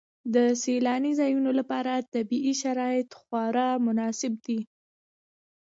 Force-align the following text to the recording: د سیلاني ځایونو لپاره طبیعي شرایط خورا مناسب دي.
د 0.33 0.35
سیلاني 0.61 1.11
ځایونو 1.19 1.51
لپاره 1.59 1.91
طبیعي 2.13 2.53
شرایط 2.61 3.09
خورا 3.19 3.69
مناسب 3.85 4.33
دي. 4.45 4.59